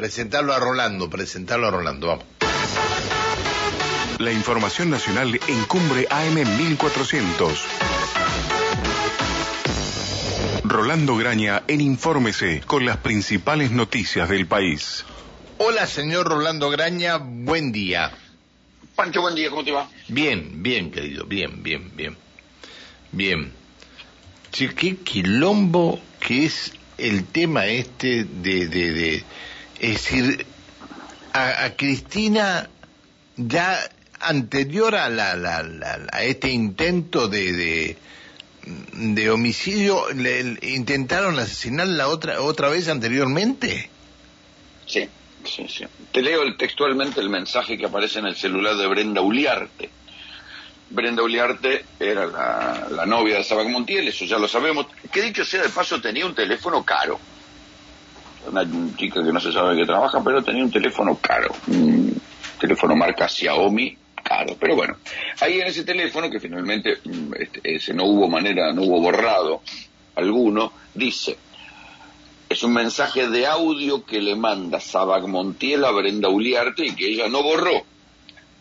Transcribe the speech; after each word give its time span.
Presentarlo 0.00 0.54
a 0.54 0.58
Rolando, 0.58 1.10
presentarlo 1.10 1.68
a 1.68 1.70
Rolando, 1.70 2.06
vamos. 2.06 2.24
La 4.16 4.32
información 4.32 4.88
nacional 4.88 5.38
en 5.46 5.64
Cumbre 5.64 6.06
AM 6.08 6.36
1400. 6.36 7.66
Rolando 10.64 11.16
Graña 11.16 11.64
en 11.68 11.82
Infórmese 11.82 12.62
con 12.66 12.86
las 12.86 12.96
principales 12.96 13.72
noticias 13.72 14.30
del 14.30 14.46
país. 14.46 15.04
Hola, 15.58 15.86
señor 15.86 16.28
Rolando 16.28 16.70
Graña, 16.70 17.18
buen 17.18 17.70
día. 17.70 18.10
Pancho, 18.94 19.20
buen 19.20 19.34
día, 19.34 19.50
¿cómo 19.50 19.64
te 19.64 19.72
va? 19.72 19.86
Bien, 20.08 20.62
bien, 20.62 20.90
querido, 20.90 21.26
bien, 21.26 21.62
bien, 21.62 21.94
bien. 21.94 22.16
Bien. 23.12 23.52
Sí, 24.50 24.66
qué 24.70 24.96
quilombo 24.96 26.00
que 26.20 26.46
es 26.46 26.72
el 26.96 27.26
tema 27.26 27.66
este 27.66 28.24
de, 28.24 28.66
de, 28.66 28.92
de 28.92 29.24
es 29.80 29.92
decir, 29.94 30.46
a, 31.32 31.64
a 31.64 31.76
Cristina 31.76 32.68
ya 33.36 33.80
anterior 34.20 34.94
a, 34.94 35.08
la, 35.08 35.34
la, 35.34 35.62
la, 35.62 36.06
a 36.12 36.22
este 36.22 36.50
intento 36.50 37.28
de, 37.28 37.96
de, 38.92 39.30
homicidio, 39.30 40.10
le, 40.12 40.58
intentaron 40.62 41.38
asesinarla 41.38 42.08
otra, 42.08 42.42
otra 42.42 42.68
vez 42.68 42.88
anteriormente. 42.88 43.88
Sí, 44.86 45.08
sí, 45.44 45.66
sí. 45.68 45.84
Te 46.12 46.20
leo 46.20 46.42
textualmente 46.56 47.20
el 47.20 47.30
mensaje 47.30 47.78
que 47.78 47.86
aparece 47.86 48.18
en 48.18 48.26
el 48.26 48.36
celular 48.36 48.76
de 48.76 48.86
Brenda 48.86 49.22
Uliarte. 49.22 49.90
Brenda 50.90 51.22
Uliarte 51.22 51.84
era 51.98 52.26
la, 52.26 52.88
la 52.90 53.06
novia 53.06 53.36
de 53.36 53.44
Sabac 53.44 53.68
Montiel, 53.68 54.08
eso 54.08 54.24
ya 54.24 54.38
lo 54.38 54.48
sabemos. 54.48 54.86
Que 55.10 55.22
dicho 55.22 55.44
sea 55.44 55.62
de 55.62 55.68
paso, 55.68 56.00
tenía 56.00 56.26
un 56.26 56.34
teléfono 56.34 56.84
caro. 56.84 57.18
Una 58.46 58.64
chica 58.96 59.22
que 59.22 59.32
no 59.32 59.40
se 59.40 59.52
sabe 59.52 59.76
qué 59.76 59.84
trabaja, 59.84 60.22
pero 60.24 60.42
tenía 60.42 60.64
un 60.64 60.70
teléfono 60.70 61.16
caro. 61.16 61.54
Un 61.68 62.20
teléfono 62.58 62.96
marca 62.96 63.28
Xiaomi, 63.28 63.96
caro. 64.22 64.56
Pero 64.58 64.76
bueno, 64.76 64.96
ahí 65.40 65.60
en 65.60 65.66
ese 65.66 65.84
teléfono, 65.84 66.30
que 66.30 66.40
finalmente 66.40 66.98
este, 67.38 67.60
ese 67.62 67.94
no 67.94 68.04
hubo 68.04 68.28
manera, 68.28 68.72
no 68.72 68.82
hubo 68.82 69.00
borrado 69.00 69.62
alguno, 70.14 70.72
dice, 70.94 71.36
es 72.48 72.62
un 72.62 72.72
mensaje 72.72 73.28
de 73.28 73.46
audio 73.46 74.04
que 74.04 74.20
le 74.20 74.34
manda 74.34 74.80
Sabac 74.80 75.26
Montiel 75.26 75.84
a 75.84 75.92
Brenda 75.92 76.28
Uliarte 76.28 76.84
y 76.86 76.94
que 76.94 77.08
ella 77.08 77.28
no 77.28 77.42
borró. 77.42 77.84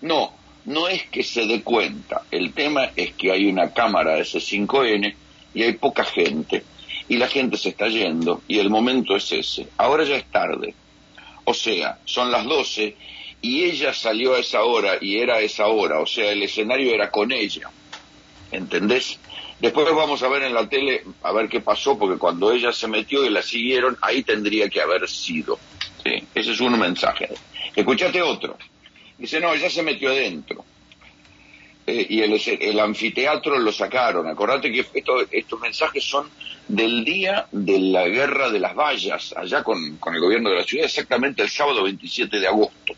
No, 0.02 0.32
no 0.66 0.88
es 0.88 1.04
que 1.08 1.24
se 1.24 1.46
dé 1.46 1.64
cuenta, 1.64 2.24
el 2.32 2.54
tema 2.54 2.92
es 2.96 3.14
que 3.14 3.32
hay 3.32 3.48
una 3.48 3.74
cámara 3.74 4.16
de 4.16 4.22
C5N 4.22 5.16
y 5.54 5.64
hay 5.64 5.74
poca 5.74 6.04
gente, 6.04 6.64
y 7.10 7.18
la 7.18 7.28
gente 7.28 7.58
se 7.58 7.70
está 7.70 7.88
yendo, 7.88 8.42
y 8.48 8.60
el 8.60 8.70
momento 8.70 9.16
es 9.16 9.32
ese. 9.32 9.68
Ahora 9.78 10.06
ya 10.06 10.16
es 10.16 10.26
tarde. 10.26 10.74
O 11.44 11.54
sea, 11.54 11.98
son 12.06 12.32
las 12.32 12.46
12 12.46 12.96
y 13.42 13.64
ella 13.64 13.94
salió 13.94 14.36
a 14.36 14.40
esa 14.40 14.64
hora 14.64 14.98
y 15.02 15.18
era 15.18 15.36
a 15.36 15.40
esa 15.40 15.68
hora, 15.68 16.00
o 16.00 16.06
sea, 16.06 16.32
el 16.32 16.44
escenario 16.44 16.94
era 16.94 17.10
con 17.10 17.32
ella. 17.32 17.70
¿Entendés? 18.52 19.20
Después 19.60 19.88
vamos 19.94 20.22
a 20.24 20.30
ver 20.30 20.44
en 20.44 20.54
la 20.54 20.70
tele 20.70 21.04
a 21.24 21.32
ver 21.32 21.50
qué 21.50 21.60
pasó, 21.60 21.98
porque 21.98 22.18
cuando 22.18 22.52
ella 22.52 22.72
se 22.72 22.88
metió 22.88 23.26
y 23.26 23.30
la 23.30 23.42
siguieron, 23.42 23.98
ahí 24.02 24.24
tendría 24.24 24.70
que 24.70 24.82
haber 24.82 25.10
sido. 25.10 25.60
¿sí? 26.04 26.24
Ese 26.34 26.52
es 26.52 26.60
un 26.62 26.80
mensaje. 26.80 27.30
Escuchate 27.76 28.22
otro. 28.22 28.58
Dice, 29.18 29.40
no, 29.40 29.54
ella 29.54 29.70
se 29.70 29.84
metió 29.84 30.10
adentro. 30.10 30.64
Eh, 31.90 32.06
y 32.08 32.22
el, 32.22 32.40
el, 32.62 32.80
anfiteatro 32.80 33.58
lo 33.58 33.72
sacaron. 33.72 34.28
Acordate 34.28 34.72
que 34.72 34.86
esto, 34.94 35.22
estos 35.32 35.60
mensajes 35.60 36.04
son 36.04 36.30
del 36.68 37.04
día 37.04 37.48
de 37.52 37.80
la 37.80 38.08
guerra 38.08 38.52
de 38.52 38.60
las 38.60 38.76
vallas, 38.76 39.34
allá 39.36 39.64
con, 39.64 39.98
con, 39.98 40.14
el 40.14 40.22
gobierno 40.22 40.52
de 40.52 40.58
la 40.58 40.64
ciudad, 40.64 40.86
exactamente 40.86 41.42
el 41.42 41.50
sábado 41.50 41.82
27 41.84 42.40
de 42.40 42.48
agosto. 42.48 42.94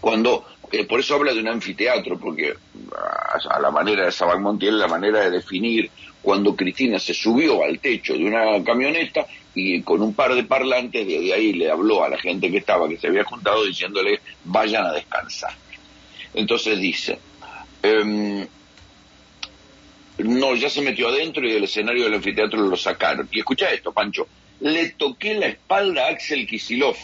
Cuando, 0.00 0.44
eh, 0.72 0.86
por 0.86 0.98
eso 0.98 1.14
habla 1.14 1.32
de 1.32 1.40
un 1.40 1.48
anfiteatro, 1.48 2.18
porque 2.18 2.52
a, 2.96 3.54
a 3.56 3.60
la 3.60 3.70
manera 3.70 4.06
de 4.06 4.12
Sabac 4.12 4.40
Montiel, 4.40 4.76
la 4.76 4.88
manera 4.88 5.20
de 5.20 5.30
definir 5.30 5.88
cuando 6.20 6.56
Cristina 6.56 6.98
se 6.98 7.14
subió 7.14 7.62
al 7.62 7.78
techo 7.78 8.14
de 8.14 8.24
una 8.24 8.62
camioneta 8.64 9.24
y 9.54 9.82
con 9.82 10.02
un 10.02 10.14
par 10.14 10.34
de 10.34 10.42
parlantes 10.42 11.06
desde 11.06 11.32
ahí 11.32 11.52
le 11.52 11.70
habló 11.70 12.02
a 12.02 12.08
la 12.08 12.18
gente 12.18 12.50
que 12.50 12.58
estaba, 12.58 12.88
que 12.88 12.98
se 12.98 13.06
había 13.06 13.22
juntado, 13.22 13.64
diciéndole 13.64 14.18
vayan 14.44 14.84
a 14.84 14.92
descansar. 14.92 15.52
Entonces 16.34 16.80
dice, 16.80 17.20
um, 17.84 18.46
no, 20.18 20.54
ya 20.56 20.68
se 20.68 20.82
metió 20.82 21.08
adentro 21.08 21.46
y 21.46 21.52
del 21.52 21.64
escenario 21.64 22.04
del 22.04 22.14
anfiteatro 22.14 22.60
lo 22.60 22.76
sacaron. 22.76 23.28
Y 23.30 23.38
escucha 23.38 23.70
esto, 23.70 23.92
Pancho, 23.92 24.26
le 24.60 24.90
toqué 24.90 25.34
la 25.34 25.46
espalda 25.46 26.06
a 26.06 26.10
Axel 26.10 26.46
Kisilov 26.46 26.96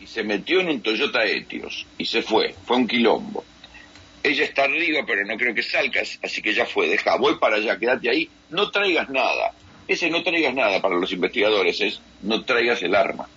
y 0.00 0.06
se 0.06 0.22
metió 0.22 0.60
en 0.60 0.68
un 0.68 0.80
Toyota 0.80 1.24
Etios 1.24 1.86
y 1.98 2.04
se 2.04 2.22
fue, 2.22 2.54
fue 2.66 2.76
un 2.76 2.86
quilombo. 2.86 3.44
Ella 4.22 4.44
está 4.44 4.64
arriba, 4.64 5.02
pero 5.06 5.24
no 5.26 5.36
creo 5.36 5.54
que 5.54 5.62
salgas, 5.62 6.18
así 6.22 6.40
que 6.40 6.54
ya 6.54 6.64
fue, 6.64 6.88
deja, 6.88 7.16
voy 7.16 7.36
para 7.38 7.56
allá, 7.56 7.78
quédate 7.78 8.08
ahí, 8.08 8.28
no 8.50 8.70
traigas 8.70 9.10
nada. 9.10 9.52
Ese 9.86 10.08
no 10.08 10.22
traigas 10.22 10.54
nada 10.54 10.80
para 10.80 10.96
los 10.96 11.12
investigadores 11.12 11.80
es 11.80 12.00
no 12.22 12.42
traigas 12.44 12.82
el 12.82 12.94
arma. 12.94 13.28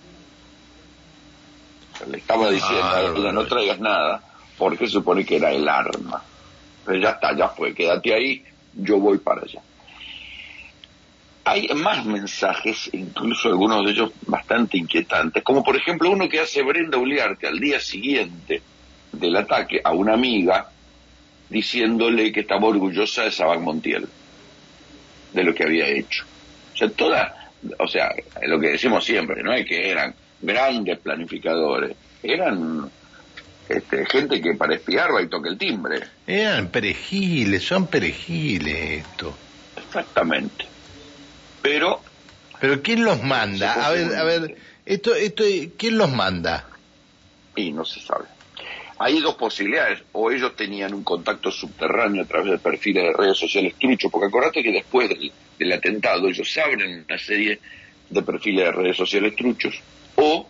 Le 2.08 2.16
estaba 2.16 2.50
diciendo 2.50 2.84
ah, 2.84 2.96
a 2.96 3.02
ella, 3.02 3.32
no 3.32 3.46
traigas 3.46 3.80
nada, 3.80 4.22
porque 4.58 4.88
supone 4.88 5.24
que 5.24 5.36
era 5.36 5.52
el 5.52 5.68
arma. 5.68 6.22
Pero 6.84 6.98
ya 6.98 7.10
está, 7.10 7.36
ya 7.36 7.48
fue, 7.48 7.74
quédate 7.74 8.12
ahí, 8.12 8.42
yo 8.74 8.98
voy 8.98 9.18
para 9.18 9.42
allá. 9.42 9.60
Hay 11.44 11.68
más 11.68 12.04
mensajes, 12.04 12.90
incluso 12.92 13.48
algunos 13.48 13.84
de 13.84 13.92
ellos 13.92 14.10
bastante 14.26 14.76
inquietantes, 14.76 15.42
como 15.42 15.64
por 15.64 15.76
ejemplo 15.76 16.10
uno 16.10 16.28
que 16.28 16.40
hace 16.40 16.62
Brenda 16.62 16.98
Uliarte 16.98 17.46
al 17.46 17.58
día 17.58 17.80
siguiente 17.80 18.60
del 19.12 19.36
ataque 19.36 19.80
a 19.82 19.92
una 19.92 20.12
amiga 20.14 20.68
diciéndole 21.48 22.32
que 22.32 22.40
estaba 22.40 22.66
orgullosa 22.66 23.22
de 23.22 23.30
Sabac 23.30 23.60
Montiel, 23.60 24.06
de 25.32 25.44
lo 25.44 25.54
que 25.54 25.64
había 25.64 25.86
hecho. 25.88 26.24
O 26.74 26.76
sea, 26.76 26.90
toda, 26.90 27.50
o 27.78 27.88
sea, 27.88 28.14
lo 28.46 28.60
que 28.60 28.68
decimos 28.68 29.04
siempre, 29.04 29.42
no 29.42 29.54
es 29.54 29.66
que 29.66 29.90
eran 29.90 30.14
grandes 30.42 30.98
planificadores, 30.98 31.96
eran 32.22 32.90
este, 33.68 34.06
gente 34.06 34.40
que 34.40 34.54
para 34.54 34.74
espiar 34.74 35.14
va 35.14 35.22
y 35.22 35.28
toca 35.28 35.48
el 35.48 35.58
timbre. 35.58 36.00
Eran 36.26 36.68
perejiles, 36.68 37.62
son 37.62 37.86
perejiles 37.86 39.06
esto. 39.06 39.36
Exactamente. 39.76 40.66
Pero... 41.62 42.00
Pero 42.60 42.82
¿quién 42.82 43.04
los 43.04 43.22
manda? 43.22 43.86
A 43.86 43.90
ver, 43.90 44.16
a 44.16 44.24
ver, 44.24 44.56
esto, 44.84 45.14
esto, 45.14 45.44
¿quién 45.76 45.96
los 45.96 46.10
manda? 46.10 46.66
Y 47.54 47.72
no 47.72 47.84
se 47.84 48.00
sabe. 48.00 48.24
Hay 48.98 49.20
dos 49.20 49.36
posibilidades, 49.36 50.02
o 50.10 50.30
ellos 50.32 50.56
tenían 50.56 50.92
un 50.92 51.04
contacto 51.04 51.52
subterráneo 51.52 52.22
a 52.22 52.26
través 52.26 52.50
de 52.50 52.58
perfiles 52.58 53.04
de 53.04 53.12
redes 53.12 53.38
sociales 53.38 53.74
truchos, 53.78 54.10
porque 54.10 54.26
acordate 54.26 54.60
que 54.60 54.72
después 54.72 55.08
del, 55.08 55.30
del 55.56 55.72
atentado 55.72 56.26
ellos 56.26 56.58
abren 56.58 57.04
una 57.08 57.18
serie 57.18 57.60
de 58.10 58.22
perfiles 58.22 58.64
de 58.64 58.72
redes 58.72 58.96
sociales 58.96 59.36
truchos, 59.36 59.80
o 60.16 60.48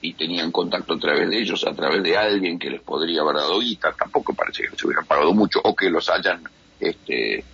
y 0.00 0.14
tenían 0.14 0.52
contacto 0.52 0.94
a 0.94 0.98
través 0.98 1.28
de 1.28 1.40
ellos, 1.40 1.64
a 1.66 1.74
través 1.74 2.02
de 2.02 2.16
alguien 2.16 2.58
que 2.58 2.70
les 2.70 2.80
podría 2.80 3.22
haber 3.22 3.36
dado 3.36 3.58
guita, 3.60 3.92
tampoco 3.92 4.34
parece 4.34 4.64
que 4.64 4.70
les 4.70 4.84
hubieran 4.84 5.06
pagado 5.06 5.32
mucho, 5.32 5.60
o 5.64 5.74
que 5.74 5.90
los 5.90 6.08
hayan 6.10 6.42
este, 6.78 7.44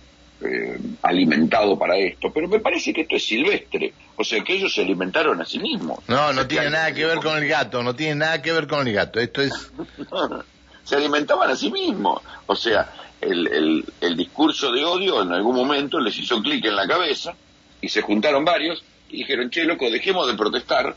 eh, 0.41 0.79
alimentado 1.01 1.77
para 1.77 1.97
esto, 1.97 2.31
pero 2.33 2.47
me 2.47 2.59
parece 2.59 2.93
que 2.93 3.01
esto 3.01 3.15
es 3.15 3.25
silvestre, 3.25 3.93
o 4.17 4.23
sea 4.23 4.43
que 4.43 4.53
ellos 4.55 4.73
se 4.73 4.81
alimentaron 4.81 5.41
a 5.41 5.45
sí 5.45 5.59
mismos. 5.59 5.99
No, 6.07 6.33
no 6.33 6.45
tiene 6.47 6.69
nada 6.69 6.93
que 6.93 7.05
ver 7.05 7.19
con 7.19 7.37
el 7.37 7.47
gato, 7.47 7.81
no 7.81 7.95
tiene 7.95 8.15
nada 8.15 8.41
que 8.41 8.51
ver 8.51 8.67
con 8.67 8.87
el 8.87 8.93
gato, 8.93 9.19
esto 9.19 9.41
es... 9.41 9.53
se 10.83 10.95
alimentaban 10.95 11.49
a 11.49 11.55
sí 11.55 11.71
mismos, 11.71 12.21
o 12.45 12.55
sea, 12.55 12.93
el, 13.21 13.47
el, 13.47 13.85
el 14.01 14.17
discurso 14.17 14.71
de 14.71 14.83
odio 14.83 15.21
en 15.21 15.31
algún 15.31 15.55
momento 15.55 15.99
les 15.99 16.17
hizo 16.19 16.41
clic 16.41 16.65
en 16.65 16.75
la 16.75 16.87
cabeza 16.87 17.33
y 17.79 17.87
se 17.87 18.01
juntaron 18.01 18.43
varios 18.43 18.83
y 19.09 19.17
dijeron, 19.19 19.49
che, 19.49 19.63
loco, 19.63 19.89
dejemos 19.89 20.27
de 20.27 20.33
protestar, 20.33 20.95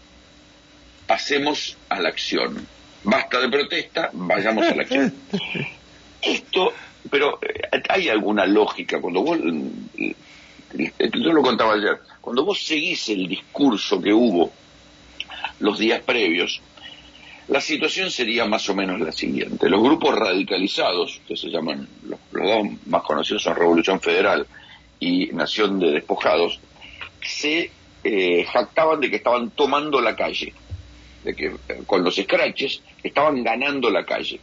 pasemos 1.06 1.76
a 1.88 2.00
la 2.00 2.08
acción. 2.08 2.66
Basta 3.04 3.40
de 3.40 3.48
protesta, 3.48 4.10
vayamos 4.12 4.66
a 4.66 4.74
la 4.74 4.82
acción. 4.82 5.14
Esto 6.22 6.72
pero 7.10 7.38
eh, 7.42 7.82
hay 7.88 8.08
alguna 8.08 8.46
lógica 8.46 9.00
cuando 9.00 9.22
vos 9.22 9.38
eh, 9.98 10.14
yo 10.98 11.32
lo 11.32 11.42
contaba 11.42 11.74
ayer 11.74 11.98
cuando 12.20 12.44
vos 12.44 12.64
seguís 12.64 13.08
el 13.08 13.28
discurso 13.28 14.00
que 14.00 14.12
hubo 14.12 14.50
los 15.60 15.78
días 15.78 16.02
previos 16.02 16.60
la 17.48 17.60
situación 17.60 18.10
sería 18.10 18.44
más 18.46 18.68
o 18.68 18.74
menos 18.74 19.00
la 19.00 19.12
siguiente 19.12 19.68
los 19.68 19.82
grupos 19.82 20.14
radicalizados 20.14 21.20
que 21.26 21.36
se 21.36 21.48
llaman 21.48 21.88
los, 22.04 22.18
los 22.32 22.46
dos 22.46 22.66
más 22.86 23.02
conocidos 23.02 23.42
son 23.42 23.56
Revolución 23.56 24.00
Federal 24.00 24.46
y 24.98 25.26
Nación 25.28 25.78
de 25.78 25.92
Despojados 25.92 26.58
se 27.22 27.70
eh, 28.04 28.44
jactaban 28.44 29.00
de 29.00 29.10
que 29.10 29.16
estaban 29.16 29.50
tomando 29.50 30.00
la 30.00 30.14
calle 30.14 30.52
de 31.26 31.34
que 31.34 31.52
con 31.86 32.04
los 32.04 32.14
scratches 32.14 32.80
estaban 33.02 33.42
ganando 33.42 33.90
la 33.90 34.04
calle 34.06 34.38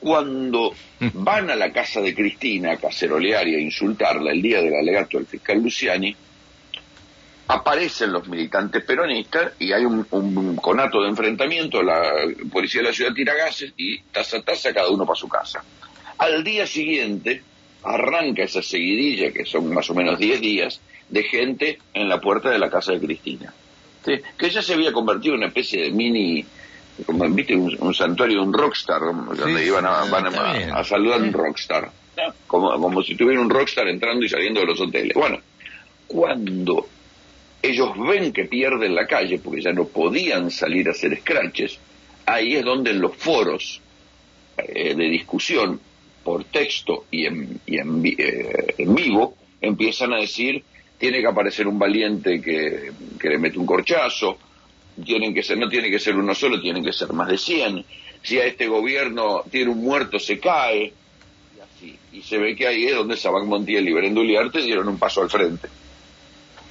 cuando 0.00 0.74
van 0.98 1.50
a 1.50 1.54
la 1.54 1.70
casa 1.70 2.00
de 2.00 2.14
Cristina 2.14 2.72
a 2.72 2.76
cacerolear 2.78 3.46
y 3.46 3.56
a 3.56 3.60
insultarla 3.60 4.32
el 4.32 4.40
día 4.40 4.62
del 4.62 4.74
alegato 4.74 5.18
del 5.18 5.26
fiscal 5.26 5.62
Luciani, 5.62 6.16
aparecen 7.48 8.10
los 8.10 8.26
militantes 8.26 8.82
peronistas 8.82 9.52
y 9.58 9.72
hay 9.72 9.84
un, 9.84 10.06
un 10.10 10.56
conato 10.56 11.02
de 11.02 11.10
enfrentamiento, 11.10 11.82
la 11.82 12.02
policía 12.50 12.80
de 12.80 12.88
la 12.88 12.94
ciudad 12.94 13.12
tira 13.12 13.34
gases 13.34 13.74
y 13.76 14.00
taza 14.04 14.38
a 14.38 14.42
taza 14.42 14.72
cada 14.72 14.88
uno 14.88 15.04
para 15.04 15.16
su 15.16 15.28
casa. 15.28 15.62
Al 16.16 16.42
día 16.42 16.66
siguiente 16.66 17.42
arranca 17.82 18.42
esa 18.42 18.62
seguidilla, 18.62 19.32
que 19.32 19.44
son 19.44 19.72
más 19.72 19.90
o 19.90 19.94
menos 19.94 20.18
10 20.18 20.40
días, 20.40 20.80
de 21.10 21.24
gente 21.24 21.78
en 21.92 22.08
la 22.08 22.20
puerta 22.20 22.48
de 22.48 22.58
la 22.58 22.70
casa 22.70 22.92
de 22.92 23.00
Cristina. 23.00 23.52
Que 24.04 24.46
ella 24.46 24.62
se 24.62 24.74
había 24.74 24.92
convertido 24.92 25.34
en 25.34 25.40
una 25.40 25.48
especie 25.48 25.82
de 25.82 25.90
mini, 25.90 26.44
como, 27.06 27.28
¿viste? 27.30 27.54
Un, 27.54 27.94
santuario, 27.94 28.42
un 28.42 28.52
rockstar, 28.52 29.00
donde 29.00 29.66
iban 29.66 29.86
a, 29.86 30.04
van 30.04 30.26
a, 30.26 30.84
saludar 30.84 31.20
a 31.20 31.24
un 31.24 31.32
rockstar. 31.32 31.90
Como, 32.46 32.70
como 32.78 33.02
si 33.02 33.14
tuviera 33.14 33.40
un 33.40 33.48
rockstar 33.48 33.88
entrando 33.88 34.24
y 34.24 34.28
saliendo 34.28 34.60
de 34.60 34.66
los 34.66 34.80
hoteles. 34.80 35.14
Bueno, 35.14 35.38
cuando 36.06 36.86
ellos 37.62 37.90
ven 37.98 38.32
que 38.32 38.44
pierden 38.44 38.94
la 38.94 39.06
calle 39.06 39.38
porque 39.38 39.62
ya 39.62 39.72
no 39.72 39.86
podían 39.86 40.50
salir 40.50 40.88
a 40.88 40.92
hacer 40.92 41.18
scratches, 41.18 41.78
ahí 42.26 42.56
es 42.56 42.64
donde 42.64 42.90
en 42.90 43.00
los 43.00 43.16
foros 43.16 43.80
eh, 44.56 44.94
de 44.94 45.04
discusión 45.04 45.80
por 46.24 46.44
texto 46.44 47.06
y 47.10 47.26
en, 47.26 47.60
y 47.66 47.78
en, 47.78 48.02
eh, 48.06 48.74
en, 48.78 48.94
vivo 48.94 49.36
empiezan 49.60 50.12
a 50.12 50.18
decir 50.18 50.62
tiene 51.00 51.20
que 51.20 51.26
aparecer 51.26 51.66
un 51.66 51.78
valiente 51.78 52.40
que, 52.40 52.92
que, 53.18 53.28
le 53.28 53.38
mete 53.38 53.58
un 53.58 53.66
corchazo, 53.66 54.38
tienen 55.04 55.34
que 55.34 55.42
ser, 55.42 55.58
no 55.58 55.68
tiene 55.68 55.90
que 55.90 55.98
ser 55.98 56.14
uno 56.14 56.34
solo, 56.34 56.60
tienen 56.60 56.84
que 56.84 56.92
ser 56.92 57.12
más 57.12 57.26
de 57.26 57.38
100, 57.38 57.84
si 58.22 58.38
a 58.38 58.44
este 58.44 58.68
gobierno 58.68 59.42
tiene 59.50 59.70
un 59.70 59.82
muerto 59.82 60.18
se 60.18 60.38
cae, 60.38 60.92
y 61.56 61.60
así. 61.60 61.98
Y 62.12 62.22
se 62.22 62.38
ve 62.38 62.54
que 62.54 62.68
ahí 62.68 62.84
es 62.84 62.94
donde 62.94 63.16
Sabac 63.16 63.44
Montiel 63.44 63.88
y 63.88 63.92
Uliarte 63.92 64.62
dieron 64.62 64.88
un 64.88 64.98
paso 64.98 65.22
al 65.22 65.30
frente 65.30 65.68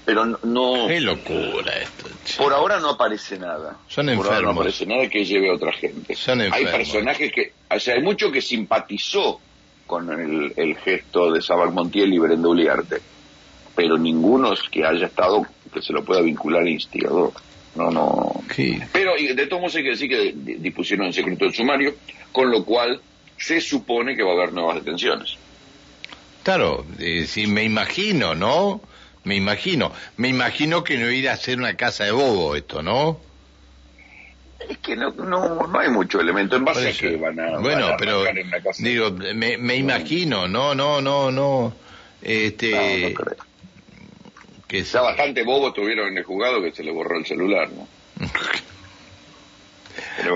pero 0.09 0.25
no... 0.25 0.87
Qué 0.87 1.01
locura 1.01 1.71
esto. 1.77 2.09
Por 2.41 2.51
ahora 2.51 2.79
no 2.79 2.89
aparece 2.89 3.37
nada. 3.37 3.77
Son 3.87 4.09
enfermos. 4.09 4.25
Por 4.25 4.35
ahora 4.35 4.45
no 4.47 4.53
aparece 4.53 4.87
nada 4.87 5.07
que 5.07 5.23
lleve 5.23 5.51
a 5.51 5.53
otra 5.53 5.71
gente. 5.71 6.15
Son 6.15 6.41
Hay 6.41 6.65
personajes 6.65 7.31
que... 7.31 7.53
O 7.69 7.79
sea, 7.79 7.93
hay 7.93 8.01
mucho 8.01 8.31
que 8.31 8.41
simpatizó 8.41 9.39
con 9.85 10.11
el, 10.11 10.75
gesto 10.77 11.31
de 11.31 11.43
Sabal 11.43 11.71
Montiel 11.73 12.11
y 12.11 12.17
Brenda 12.17 12.49
Uliarte, 12.49 12.99
pero 13.79 13.97
ninguno 13.97 14.51
es 14.51 14.59
que 14.63 14.85
haya 14.85 15.05
estado, 15.05 15.45
que 15.73 15.81
se 15.81 15.93
lo 15.93 16.03
pueda 16.03 16.19
vincular 16.19 16.63
a 16.63 16.69
instigador. 16.69 17.31
No, 17.75 17.89
no. 17.89 18.43
Pero 18.91 19.13
de 19.15 19.47
todos 19.47 19.61
modos 19.61 19.75
hay 19.77 19.83
que 19.83 19.89
decir 19.91 20.09
que 20.09 20.33
dispusieron 20.35 21.07
en 21.07 21.13
secreto 21.13 21.45
el 21.45 21.53
sumario, 21.53 21.95
con 22.33 22.51
lo 22.51 22.65
cual 22.65 22.99
se 23.37 23.61
supone 23.61 24.17
que 24.17 24.23
va 24.23 24.31
a 24.31 24.33
haber 24.33 24.51
nuevas 24.51 24.83
detenciones. 24.83 25.37
Claro, 26.43 26.85
eh, 26.99 27.25
si 27.25 27.47
me 27.47 27.63
imagino, 27.63 28.35
¿no? 28.35 28.81
Me 29.23 29.37
imagino. 29.37 29.93
Me 30.17 30.27
imagino 30.27 30.83
que 30.83 30.97
no 30.97 31.09
irá 31.09 31.31
a 31.31 31.37
ser 31.37 31.57
una 31.57 31.77
casa 31.77 32.03
de 32.03 32.11
bobo 32.11 32.57
esto, 32.57 32.83
¿no? 32.83 33.17
Es 34.67 34.77
que 34.79 34.97
no, 34.97 35.11
no, 35.11 35.67
no 35.67 35.79
hay 35.79 35.89
mucho 35.89 36.19
elemento 36.19 36.57
en 36.57 36.65
base 36.65 36.89
a 36.89 36.91
que 36.91 37.15
van 37.15 37.39
a. 37.39 37.59
Bueno, 37.59 37.95
pero. 37.97 38.25
digo, 38.79 39.11
me, 39.11 39.57
me 39.57 39.77
imagino, 39.77 40.49
no, 40.49 40.75
no, 40.75 40.99
no, 40.99 41.31
no. 41.31 41.73
Este. 42.21 43.15
No, 43.17 43.48
Que 44.69 44.83
ya 44.83 45.01
bastante 45.01 45.43
bobo 45.43 45.73
tuvieron 45.73 46.09
en 46.09 46.19
el 46.19 46.23
jugado 46.23 46.61
que 46.61 46.71
se 46.71 46.83
le 46.83 46.91
borró 46.91 47.17
el 47.17 47.25
celular, 47.25 47.69
¿no? 47.71 47.87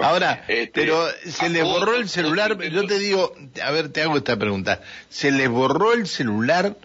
Ahora, 0.02 0.44
este, 0.48 0.72
pero 0.74 1.06
se 1.26 1.50
les 1.50 1.64
borró 1.64 1.96
el 1.96 2.10
celular, 2.10 2.58
yo 2.60 2.86
te 2.88 2.98
digo, 2.98 3.34
a 3.64 3.72
ver, 3.72 3.90
te 3.90 4.02
hago 4.02 4.18
esta 4.18 4.38
pregunta, 4.38 4.82
¿se 5.10 5.32
les 5.32 5.50
borró 5.50 5.94
el 5.94 6.08
celular 6.08 6.76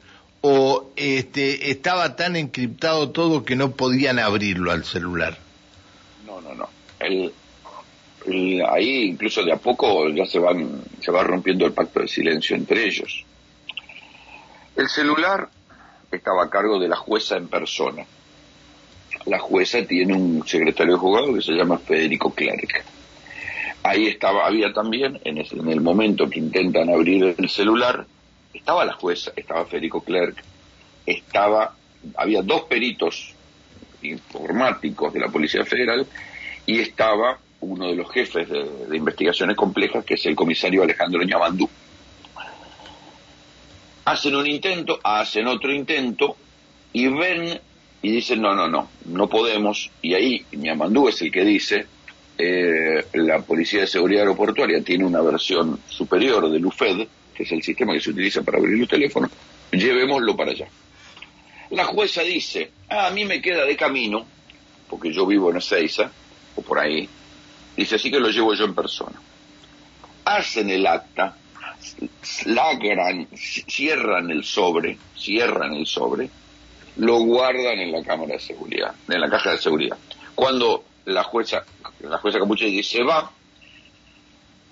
o 0.43 0.91
este, 0.97 1.71
estaba 1.71 2.17
tan 2.17 2.37
encriptado 2.37 3.11
todo 3.11 3.45
que 3.45 3.57
no 3.57 3.73
podían 3.73 4.19
abrirlo 4.19 4.71
al 4.71 4.85
celular? 4.85 5.39
No, 6.27 6.41
no, 6.41 6.55
no. 6.55 6.69
El, 7.01 7.33
ahí 8.69 9.05
incluso 9.05 9.43
de 9.43 9.53
a 9.53 9.57
poco 9.57 10.11
ya 10.11 10.27
se 10.27 10.39
van 10.39 10.83
se 11.01 11.11
va 11.11 11.23
rompiendo 11.23 11.65
el 11.65 11.73
pacto 11.73 12.01
de 12.01 12.09
silencio 12.09 12.57
entre 12.57 12.85
ellos. 12.85 13.25
El 14.77 14.89
celular 14.89 15.49
estaba 16.11 16.45
a 16.45 16.51
cargo 16.51 16.79
de 16.79 16.89
la 16.89 16.97
jueza 16.97 17.37
en 17.37 17.49
persona. 17.49 18.05
La 19.27 19.39
jueza 19.39 19.85
tiene 19.87 20.15
un 20.15 20.47
secretario 20.47 20.95
de 20.95 20.99
juzgado 20.99 21.35
que 21.35 21.43
se 21.43 21.53
llama 21.53 21.79
Federico 21.79 22.33
Clerc. 22.33 22.85
Ahí 23.83 24.07
estaba, 24.07 24.47
había 24.47 24.73
también, 24.73 25.21
en, 25.25 25.39
en 25.39 25.69
el 25.69 25.81
momento 25.81 26.29
que 26.29 26.39
intentan 26.39 26.91
abrir 26.91 27.35
el 27.37 27.49
celular, 27.49 28.07
estaba 28.53 28.85
la 28.85 28.93
jueza, 28.93 29.33
estaba 29.37 29.65
Federico 29.67 30.03
Clerc, 30.03 30.43
estaba, 31.07 31.75
había 32.17 32.43
dos 32.43 32.63
peritos 32.63 33.35
informáticos 34.03 35.13
de 35.13 35.21
la 35.21 35.29
Policía 35.29 35.65
Federal 35.65 36.07
y 36.67 36.81
estaba 36.81 37.39
uno 37.61 37.89
de 37.89 37.97
los 37.97 38.11
jefes 38.11 38.49
de, 38.49 38.97
investigaciones 38.97 39.57
complejas, 39.57 40.05
que 40.05 40.15
es 40.15 40.27
el 40.27 40.37
comisario 40.37 40.83
Alejandro 40.83 41.23
Ñabandú. 41.23 41.69
Hacen 44.09 44.35
un 44.37 44.47
intento, 44.47 44.99
hacen 45.05 45.47
otro 45.49 45.71
intento 45.71 46.35
y 46.95 47.09
ven 47.09 47.61
y 48.01 48.11
dicen, 48.11 48.41
no, 48.41 48.55
no, 48.55 48.67
no, 48.67 48.89
no 49.05 49.29
podemos. 49.29 49.91
Y 50.01 50.15
ahí 50.15 50.47
Ñamandú 50.53 51.09
es 51.09 51.21
el 51.21 51.31
que 51.31 51.45
dice, 51.45 51.87
eh, 52.39 53.05
la 53.13 53.43
Policía 53.43 53.81
de 53.81 53.87
Seguridad 53.87 54.23
Aeroportuaria 54.23 54.83
tiene 54.83 55.05
una 55.05 55.21
versión 55.21 55.79
superior 55.87 56.51
del 56.51 56.65
UFED, 56.65 57.07
que 57.35 57.43
es 57.43 57.53
el 57.53 57.63
sistema 57.63 57.93
que 57.93 58.01
se 58.01 58.09
utiliza 58.09 58.41
para 58.43 58.57
abrir 58.57 58.79
los 58.79 58.89
teléfonos, 58.89 59.31
llevémoslo 59.73 60.35
para 60.35 60.53
allá. 60.53 60.69
La 61.69 61.85
jueza 61.85 62.23
dice, 62.23 62.71
ah, 62.89 63.09
a 63.09 63.11
mí 63.11 63.27
me 63.27 63.43
queda 63.43 63.67
de 63.67 63.77
camino, 63.77 64.25
porque 64.89 65.13
yo 65.13 65.27
vivo 65.27 65.51
en 65.51 65.59
Ezeiza, 65.59 66.11
o 66.57 66.63
por 66.63 66.79
ahí, 66.79 67.07
dice, 67.77 67.97
así 67.97 68.11
que 68.11 68.21
lo 68.21 68.31
llevo 68.31 68.55
yo 68.55 68.65
en 68.65 68.75
persona. 68.75 69.21
Hacen 70.25 70.71
el 70.71 70.87
acta, 70.87 71.37
lagran, 72.45 73.29
cierran 73.35 74.31
el 74.31 74.45
sobre, 74.45 74.99
cierran 75.17 75.75
el 75.75 75.87
sobre, 75.87 76.31
lo 76.97 77.19
guardan 77.21 77.79
en 77.79 77.93
la 77.93 78.03
cámara 78.03 78.35
de 78.35 78.41
seguridad, 78.41 78.95
en 79.09 79.21
la 79.21 79.31
caja 79.31 79.53
de 79.53 79.59
seguridad. 79.59 79.97
Cuando 80.35 80.85
la 81.07 81.25
jueza, 81.25 81.65
la 82.01 82.19
jueza 82.19 82.39
Capuche 82.39 82.67
dice, 82.67 83.03
va, 83.03 83.31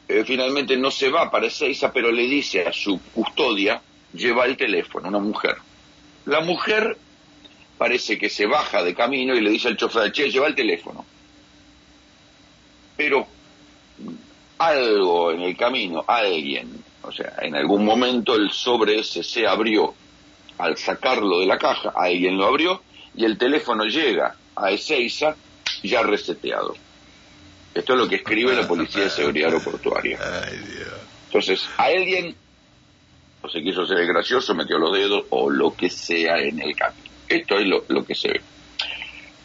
eh, 0.09 0.25
finalmente 0.25 0.77
no 0.77 0.91
se 0.91 1.09
va 1.09 1.31
para 1.31 1.47
Ezeiza, 1.47 1.93
pero 1.93 2.13
le 2.13 2.23
dice 2.29 2.67
a 2.67 2.73
su 2.73 3.01
custodia, 3.13 3.81
lleva 4.13 4.45
el 4.45 4.57
teléfono, 4.57 5.09
una 5.09 5.19
mujer. 5.19 5.57
La 6.27 6.41
mujer 6.41 6.97
parece 7.79 8.19
que 8.19 8.31
se 8.31 8.47
baja 8.47 8.83
de 8.83 8.95
camino 8.95 9.35
y 9.35 9.41
le 9.41 9.51
dice 9.51 9.69
al 9.69 9.77
chofer, 9.77 10.13
che, 10.13 10.31
lleva 10.31 10.47
el 10.47 10.55
teléfono. 10.55 11.05
Pero 12.97 13.27
algo 14.59 15.33
en 15.33 15.43
el 15.43 15.57
camino, 15.57 16.05
alguien, 16.07 16.83
o 17.07 17.13
sea, 17.13 17.35
en 17.41 17.55
algún 17.55 17.85
momento 17.85 18.35
el 18.35 18.51
sobre 18.51 18.99
ese 18.99 19.23
se 19.23 19.47
abrió. 19.47 19.95
Al 20.59 20.77
sacarlo 20.77 21.41
de 21.41 21.47
la 21.47 21.59
caja, 21.59 21.93
alguien 21.95 22.39
lo 22.39 22.47
abrió 22.47 22.83
y 23.15 23.25
el 23.25 23.37
teléfono 23.37 23.85
llega 23.85 24.37
a 24.55 24.71
Ezeiza 24.71 25.37
ya 25.83 26.03
reseteado. 26.03 26.75
Esto 27.75 27.93
es 27.93 27.99
lo 27.99 28.09
que 28.09 28.17
escribe 28.17 28.55
la 28.55 28.67
Policía 28.67 29.05
de 29.05 29.11
Seguridad 29.11 29.51
Aeroportuaria. 29.53 30.19
Entonces, 31.27 31.69
a 31.77 31.85
alguien 31.85 32.35
o 33.43 33.49
se 33.49 33.63
quiso 33.63 33.87
ser 33.87 34.07
gracioso, 34.07 34.55
metió 34.55 34.79
los 34.79 34.93
dedos 34.93 35.25
o 35.31 35.51
lo 35.51 35.75
que 35.75 35.91
sea 35.91 36.39
en 36.39 36.61
el 36.61 36.75
camino. 36.75 37.11
Esto 37.29 37.59
es 37.59 37.67
lo, 37.67 38.05
que 38.05 38.15
se 38.15 38.29
ve. 38.29 38.41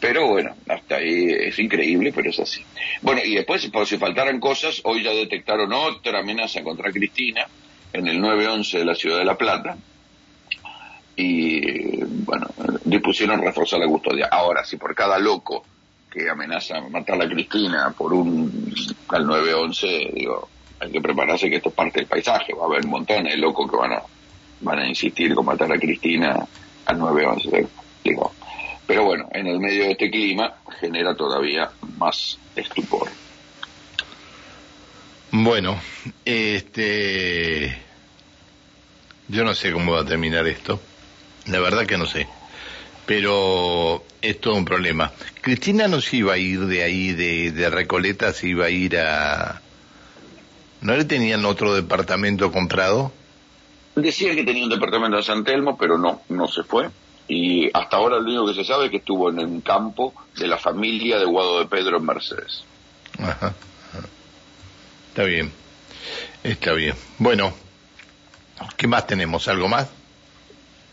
Pero 0.02 0.26
bueno, 0.26 0.56
hasta 0.68 0.96
ahí 0.96 1.28
es 1.30 1.56
increíble, 1.60 2.12
pero 2.12 2.28
es 2.28 2.40
así. 2.40 2.60
Bueno, 3.02 3.20
y 3.24 3.36
después, 3.36 3.64
por 3.68 3.86
si 3.86 3.98
faltaran 3.98 4.40
cosas, 4.40 4.80
hoy 4.82 5.04
ya 5.04 5.12
detectaron 5.12 5.72
otra 5.72 6.18
amenaza 6.18 6.60
contra 6.64 6.90
Cristina 6.90 7.46
en 7.92 8.08
el 8.08 8.20
911 8.20 8.78
de 8.78 8.84
la 8.84 8.96
ciudad 8.96 9.18
de 9.18 9.24
La 9.24 9.38
Plata. 9.38 9.76
Y 11.14 12.02
bueno, 12.02 12.48
dispusieron 12.84 13.40
reforzar 13.40 13.78
la 13.78 13.86
custodia. 13.86 14.26
Ahora, 14.28 14.64
si 14.64 14.76
por 14.76 14.92
cada 14.92 15.20
loco 15.20 15.64
que 16.10 16.28
amenaza 16.28 16.80
matar 16.80 17.22
a 17.22 17.28
Cristina 17.28 17.94
por 17.96 18.12
un 18.12 18.74
al 19.06 19.24
911, 19.24 20.10
digo, 20.14 20.48
hay 20.80 20.90
que 20.90 21.00
prepararse 21.00 21.48
que 21.48 21.58
esto 21.58 21.68
es 21.68 21.76
parte 21.76 22.00
del 22.00 22.08
paisaje, 22.08 22.52
va 22.54 22.64
a 22.64 22.66
haber 22.66 22.84
montones 22.86 23.34
de 23.34 23.38
locos 23.38 23.70
que 23.70 23.76
van 23.76 23.92
a 23.92 24.02
van 24.62 24.80
a 24.80 24.88
insistir 24.88 25.32
con 25.32 25.46
matar 25.46 25.72
a 25.72 25.78
Cristina 25.78 26.44
al 26.86 26.98
911, 26.98 27.68
digo. 28.02 28.32
Pero 28.86 29.04
bueno, 29.04 29.28
en 29.32 29.46
el 29.46 29.58
medio 29.58 29.84
de 29.84 29.92
este 29.92 30.10
clima 30.10 30.54
genera 30.80 31.14
todavía 31.14 31.70
más 31.98 32.38
estupor. 32.56 33.08
Bueno, 35.30 35.80
este 36.24 37.78
yo 39.28 39.44
no 39.44 39.54
sé 39.54 39.72
cómo 39.72 39.92
va 39.92 40.00
a 40.00 40.04
terminar 40.04 40.46
esto. 40.46 40.80
La 41.46 41.60
verdad 41.60 41.86
que 41.86 41.96
no 41.96 42.06
sé 42.06 42.26
pero 43.06 44.04
es 44.20 44.40
todo 44.40 44.54
un 44.54 44.64
problema. 44.64 45.12
Cristina 45.40 45.88
no 45.88 46.00
se 46.00 46.18
iba 46.18 46.34
a 46.34 46.38
ir 46.38 46.60
de 46.60 46.82
ahí, 46.82 47.12
de, 47.12 47.50
de 47.50 47.70
Recoleta, 47.70 48.32
se 48.32 48.48
iba 48.48 48.66
a 48.66 48.70
ir 48.70 48.98
a... 48.98 49.60
¿No 50.80 50.96
le 50.96 51.04
tenían 51.04 51.44
otro 51.44 51.74
departamento 51.74 52.50
comprado? 52.50 53.12
Decía 53.94 54.34
que 54.34 54.44
tenía 54.44 54.64
un 54.64 54.70
departamento 54.70 55.18
en 55.18 55.22
San 55.22 55.44
Telmo, 55.44 55.76
pero 55.76 55.98
no, 55.98 56.22
no 56.28 56.48
se 56.48 56.62
fue. 56.62 56.88
Y 57.32 57.70
hasta 57.72 57.96
ahora 57.96 58.16
lo 58.16 58.24
único 58.24 58.46
que 58.48 58.54
se 58.54 58.64
sabe 58.64 58.86
es 58.86 58.90
que 58.90 58.98
estuvo 58.98 59.30
en 59.30 59.40
el 59.40 59.62
campo 59.62 60.12
de 60.36 60.46
la 60.46 60.58
familia 60.58 61.18
de 61.18 61.24
Guado 61.24 61.60
de 61.60 61.66
Pedro 61.66 61.96
en 61.96 62.04
Mercedes. 62.04 62.64
Ajá. 63.18 63.54
Está 65.08 65.24
bien. 65.24 65.50
Está 66.42 66.72
bien. 66.72 66.94
Bueno, 67.18 67.54
¿qué 68.76 68.86
más 68.86 69.06
tenemos? 69.06 69.48
¿Algo 69.48 69.66
más? 69.66 69.88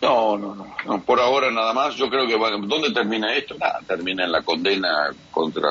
No, 0.02 0.38
no, 0.38 0.56
no, 0.86 1.02
Por 1.02 1.20
ahora 1.20 1.52
nada 1.52 1.74
más. 1.74 1.96
Yo 1.96 2.10
creo 2.10 2.26
que, 2.26 2.36
bueno, 2.36 2.66
¿dónde 2.66 2.92
termina 2.92 3.36
esto? 3.36 3.56
Nada, 3.60 3.82
termina 3.86 4.24
en 4.24 4.32
la 4.32 4.42
condena 4.42 5.10
contra 5.32 5.70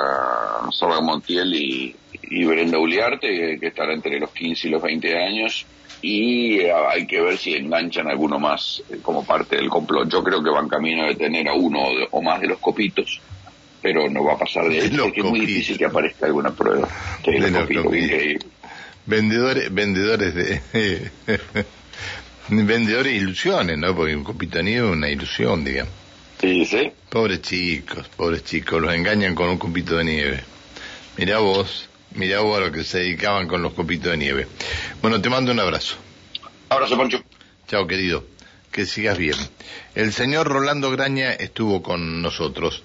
Sorba 0.70 1.00
Montiel 1.00 1.54
y, 1.54 1.96
y 2.22 2.44
Brenda 2.44 2.78
Uliarte, 2.78 3.58
que 3.58 3.66
estará 3.66 3.92
entre 3.92 4.18
los 4.18 4.30
15 4.30 4.68
y 4.68 4.70
los 4.70 4.82
20 4.82 5.18
años. 5.18 5.66
Y 6.00 6.60
eh, 6.60 6.72
hay 6.72 7.06
que 7.06 7.20
ver 7.20 7.36
si 7.38 7.54
enganchan 7.54 8.08
alguno 8.08 8.38
más 8.38 8.82
eh, 8.88 8.98
como 9.02 9.24
parte 9.24 9.56
del 9.56 9.68
complot. 9.68 10.08
Yo 10.10 10.22
creo 10.22 10.42
que 10.42 10.50
van 10.50 10.68
camino 10.68 11.06
de 11.06 11.16
tener 11.16 11.48
a 11.48 11.54
uno 11.54 11.80
o 12.10 12.22
más 12.22 12.40
de 12.40 12.46
los 12.46 12.58
copitos, 12.58 13.20
pero 13.82 14.08
no 14.08 14.22
va 14.22 14.34
a 14.34 14.38
pasar 14.38 14.68
de, 14.68 14.78
eso. 14.78 15.12
que 15.12 15.20
es 15.20 15.26
muy 15.26 15.40
difícil 15.40 15.76
que 15.76 15.86
aparezca 15.86 16.26
alguna 16.26 16.52
prueba. 16.52 16.88
vendedores, 19.06 19.74
vendedores 19.74 20.34
de... 20.34 21.10
vendedores 22.48 23.12
de 23.12 23.18
ilusiones, 23.18 23.78
¿no? 23.78 23.94
Porque 23.94 24.16
un 24.16 24.24
copito 24.24 24.58
de 24.58 24.64
nieve 24.64 24.86
es 24.86 24.92
una 24.92 25.10
ilusión, 25.10 25.64
digamos. 25.64 25.92
Sí, 26.40 26.64
sí. 26.64 26.92
Pobres 27.08 27.42
chicos, 27.42 28.08
pobres 28.16 28.44
chicos, 28.44 28.80
los 28.80 28.94
engañan 28.94 29.34
con 29.34 29.48
un 29.48 29.58
copito 29.58 29.96
de 29.96 30.04
nieve. 30.04 30.40
Mirá 31.16 31.38
vos, 31.38 31.87
mirá 32.14 32.40
vos 32.40 32.58
a 32.58 32.66
lo 32.66 32.72
que 32.72 32.84
se 32.84 32.98
dedicaban 32.98 33.48
con 33.48 33.62
los 33.62 33.72
copitos 33.74 34.10
de 34.10 34.16
nieve. 34.16 34.46
Bueno, 35.00 35.20
te 35.20 35.28
mando 35.28 35.52
un 35.52 35.60
abrazo. 35.60 35.96
Abrazo, 36.68 36.96
Pancho. 36.96 37.22
Chao, 37.66 37.86
querido. 37.86 38.24
Que 38.70 38.86
sigas 38.86 39.16
bien. 39.16 39.36
El 39.94 40.12
señor 40.12 40.46
Rolando 40.46 40.90
Graña 40.90 41.32
estuvo 41.32 41.82
con 41.82 42.22
nosotros. 42.22 42.82